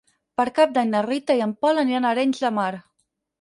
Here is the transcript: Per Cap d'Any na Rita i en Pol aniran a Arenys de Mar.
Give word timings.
Per 0.39 0.45
Cap 0.59 0.71
d'Any 0.77 0.89
na 0.93 1.01
Rita 1.07 1.35
i 1.41 1.43
en 1.47 1.53
Pol 1.67 1.83
aniran 1.83 2.09
a 2.09 2.15
Arenys 2.15 2.43
de 2.47 2.53
Mar. 2.57 2.73